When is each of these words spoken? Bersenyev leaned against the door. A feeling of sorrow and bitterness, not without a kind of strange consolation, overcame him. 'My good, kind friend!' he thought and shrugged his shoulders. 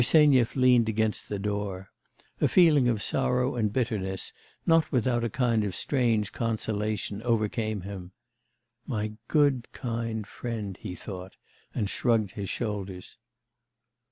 Bersenyev 0.03 0.55
leaned 0.55 0.89
against 0.89 1.29
the 1.29 1.37
door. 1.37 1.91
A 2.41 2.47
feeling 2.47 2.87
of 2.87 3.03
sorrow 3.03 3.53
and 3.53 3.71
bitterness, 3.71 4.33
not 4.65 4.91
without 4.91 5.23
a 5.23 5.29
kind 5.29 5.63
of 5.63 5.75
strange 5.75 6.31
consolation, 6.31 7.21
overcame 7.21 7.81
him. 7.81 8.11
'My 8.87 9.11
good, 9.27 9.67
kind 9.73 10.25
friend!' 10.25 10.75
he 10.81 10.95
thought 10.95 11.35
and 11.75 11.87
shrugged 11.87 12.31
his 12.31 12.49
shoulders. 12.49 13.17